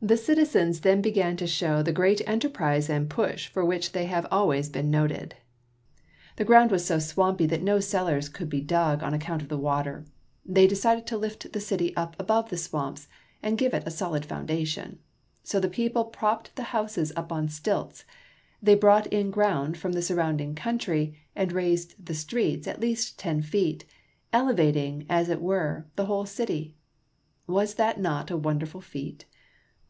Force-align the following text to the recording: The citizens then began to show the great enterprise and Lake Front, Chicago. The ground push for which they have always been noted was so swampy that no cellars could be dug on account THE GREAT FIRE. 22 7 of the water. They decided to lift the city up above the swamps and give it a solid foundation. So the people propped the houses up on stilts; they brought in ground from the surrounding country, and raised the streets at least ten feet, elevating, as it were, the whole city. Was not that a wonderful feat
The 0.00 0.16
citizens 0.16 0.82
then 0.82 1.02
began 1.02 1.36
to 1.38 1.46
show 1.48 1.82
the 1.82 1.92
great 1.92 2.22
enterprise 2.24 2.88
and 2.88 3.02
Lake 3.06 3.12
Front, 3.14 3.40
Chicago. 3.40 3.50
The 3.50 3.50
ground 3.50 3.50
push 3.50 3.54
for 3.54 3.64
which 3.64 3.90
they 3.90 4.04
have 4.04 4.28
always 4.30 4.68
been 4.68 4.92
noted 4.92 5.34
was 6.38 6.84
so 6.86 7.00
swampy 7.00 7.46
that 7.46 7.64
no 7.64 7.80
cellars 7.80 8.28
could 8.28 8.48
be 8.48 8.60
dug 8.60 9.02
on 9.02 9.12
account 9.12 9.48
THE 9.48 9.56
GREAT 9.58 9.64
FIRE. 9.64 9.82
22 9.82 10.04
7 10.04 10.04
of 10.04 10.06
the 10.06 10.12
water. 10.12 10.12
They 10.46 10.66
decided 10.68 11.06
to 11.08 11.16
lift 11.18 11.52
the 11.52 11.58
city 11.60 11.96
up 11.96 12.14
above 12.20 12.48
the 12.48 12.56
swamps 12.56 13.08
and 13.42 13.58
give 13.58 13.74
it 13.74 13.82
a 13.86 13.90
solid 13.90 14.24
foundation. 14.24 15.00
So 15.42 15.58
the 15.58 15.68
people 15.68 16.04
propped 16.04 16.54
the 16.54 16.62
houses 16.70 17.12
up 17.16 17.32
on 17.32 17.48
stilts; 17.48 18.04
they 18.62 18.76
brought 18.76 19.08
in 19.08 19.32
ground 19.32 19.76
from 19.78 19.94
the 19.94 20.00
surrounding 20.00 20.54
country, 20.54 21.18
and 21.34 21.50
raised 21.50 22.06
the 22.06 22.14
streets 22.14 22.68
at 22.68 22.80
least 22.80 23.18
ten 23.18 23.42
feet, 23.42 23.84
elevating, 24.32 25.06
as 25.10 25.28
it 25.28 25.42
were, 25.42 25.86
the 25.96 26.06
whole 26.06 26.24
city. 26.24 26.76
Was 27.48 27.76
not 27.76 27.96
that 28.00 28.30
a 28.30 28.36
wonderful 28.36 28.80
feat 28.80 29.24